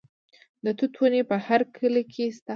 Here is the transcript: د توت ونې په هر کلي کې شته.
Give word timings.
د 0.63 0.65
توت 0.77 0.93
ونې 0.99 1.21
په 1.29 1.35
هر 1.45 1.61
کلي 1.75 2.03
کې 2.11 2.25
شته. 2.35 2.49